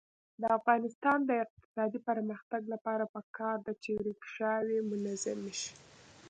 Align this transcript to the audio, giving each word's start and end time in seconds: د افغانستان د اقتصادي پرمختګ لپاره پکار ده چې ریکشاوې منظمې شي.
د 0.41 0.43
افغانستان 0.59 1.17
د 1.25 1.31
اقتصادي 1.43 1.99
پرمختګ 2.09 2.61
لپاره 2.73 3.03
پکار 3.15 3.55
ده 3.65 3.73
چې 3.83 3.91
ریکشاوې 4.07 4.79
منظمې 4.91 5.53
شي. 5.61 5.73